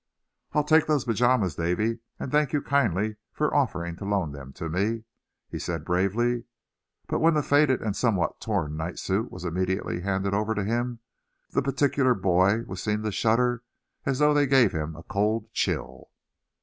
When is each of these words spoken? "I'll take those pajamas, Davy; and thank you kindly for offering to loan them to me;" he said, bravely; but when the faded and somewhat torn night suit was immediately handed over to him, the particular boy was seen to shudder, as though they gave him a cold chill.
"I'll 0.53 0.63
take 0.63 0.87
those 0.87 1.05
pajamas, 1.05 1.53
Davy; 1.53 1.99
and 2.19 2.31
thank 2.31 2.53
you 2.53 2.63
kindly 2.63 3.17
for 3.31 3.53
offering 3.53 3.95
to 3.97 4.03
loan 4.03 4.31
them 4.31 4.51
to 4.53 4.67
me;" 4.67 5.03
he 5.47 5.59
said, 5.59 5.85
bravely; 5.85 6.45
but 7.07 7.19
when 7.19 7.35
the 7.35 7.43
faded 7.43 7.83
and 7.83 7.95
somewhat 7.95 8.41
torn 8.41 8.75
night 8.75 8.97
suit 8.97 9.31
was 9.31 9.45
immediately 9.45 9.99
handed 10.01 10.33
over 10.33 10.55
to 10.55 10.63
him, 10.65 11.01
the 11.51 11.61
particular 11.61 12.15
boy 12.15 12.63
was 12.63 12.81
seen 12.81 13.03
to 13.03 13.11
shudder, 13.11 13.61
as 14.03 14.17
though 14.17 14.33
they 14.33 14.47
gave 14.47 14.71
him 14.71 14.95
a 14.95 15.03
cold 15.03 15.53
chill. 15.53 16.09